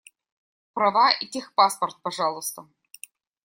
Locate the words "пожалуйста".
2.01-2.67